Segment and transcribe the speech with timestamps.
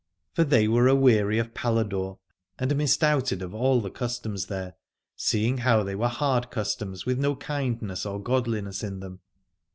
[0.33, 2.17] For they were aweary of Paladore
[2.57, 4.73] and misdoubted of all the customs there,
[5.15, 9.19] seeing how they were hard customs with no kindness or godliness in them.